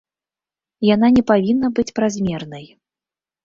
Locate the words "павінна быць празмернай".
1.33-2.69